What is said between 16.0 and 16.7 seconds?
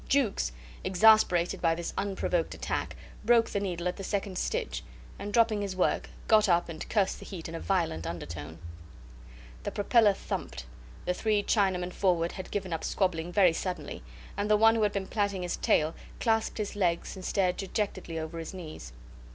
clasped